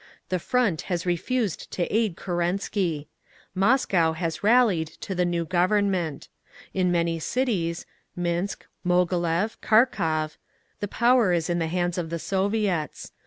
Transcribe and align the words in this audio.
The 0.29 0.39
Front 0.39 0.81
has 0.89 1.05
refused 1.05 1.69
to 1.73 1.85
aid 1.95 2.17
Kerensky. 2.17 3.05
Moscow 3.53 4.13
has 4.13 4.43
rallied 4.43 4.87
to 5.01 5.13
the 5.13 5.25
new 5.25 5.45
Government. 5.45 6.27
In 6.73 6.91
many 6.91 7.19
cities 7.19 7.85
(Minsk, 8.15 8.65
Moghilev, 8.83 9.59
Kharkov) 9.61 10.37
the 10.79 10.87
power 10.87 11.33
is 11.33 11.51
in 11.51 11.59
the 11.59 11.67
hands 11.67 11.99
of 11.99 12.09
the 12.09 12.17
Soviets. 12.17 13.11